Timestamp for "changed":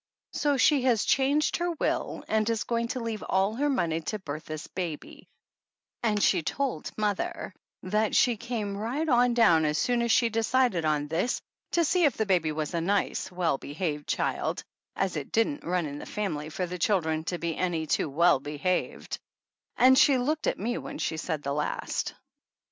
1.05-1.57